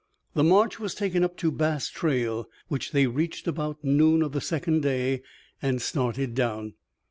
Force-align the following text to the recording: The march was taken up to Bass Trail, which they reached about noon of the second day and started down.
The 0.33 0.43
march 0.43 0.79
was 0.79 0.95
taken 0.95 1.23
up 1.23 1.37
to 1.37 1.51
Bass 1.51 1.87
Trail, 1.87 2.49
which 2.69 2.91
they 2.91 3.05
reached 3.05 3.47
about 3.47 3.83
noon 3.83 4.23
of 4.23 4.31
the 4.31 4.41
second 4.41 4.81
day 4.81 5.21
and 5.61 5.79
started 5.79 6.33
down. 6.33 6.73